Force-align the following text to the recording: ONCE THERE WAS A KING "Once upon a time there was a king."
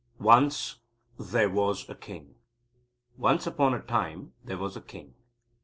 ONCE 0.19 0.79
THERE 1.19 1.51
WAS 1.51 1.87
A 1.87 1.93
KING 1.93 2.33
"Once 3.17 3.45
upon 3.45 3.75
a 3.75 3.79
time 3.79 4.33
there 4.43 4.57
was 4.57 4.75
a 4.75 4.81
king." 4.81 5.13